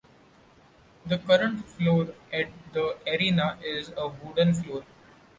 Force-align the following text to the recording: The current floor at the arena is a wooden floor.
The 1.05 1.19
current 1.19 1.63
floor 1.63 2.15
at 2.33 2.49
the 2.73 2.97
arena 3.05 3.59
is 3.63 3.91
a 3.95 4.07
wooden 4.07 4.51
floor. 4.55 4.83